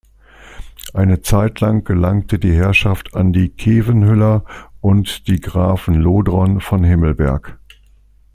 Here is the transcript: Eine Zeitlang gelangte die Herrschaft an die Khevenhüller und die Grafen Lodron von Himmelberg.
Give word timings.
Eine 0.95 1.21
Zeitlang 1.21 1.83
gelangte 1.83 2.39
die 2.39 2.55
Herrschaft 2.55 3.13
an 3.15 3.33
die 3.33 3.49
Khevenhüller 3.49 4.45
und 4.79 5.27
die 5.27 5.39
Grafen 5.39 5.93
Lodron 5.93 6.59
von 6.59 6.83
Himmelberg. 6.83 7.59